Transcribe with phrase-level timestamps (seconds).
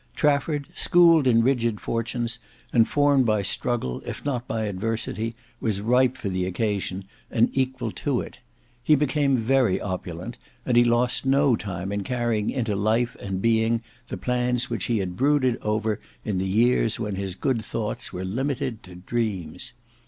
[0.15, 2.39] Trafford, schooled in rigid fortunes,
[2.73, 7.91] and formed by struggle, if not by adversity, was ripe for the occasion, and equal
[7.91, 8.39] to it.
[8.83, 13.83] He became very opulent, and he lost no time in carrying into life and being
[14.07, 18.25] the plans which he had brooded over in the years when his good thoughts were
[18.25, 19.73] limited to dreams.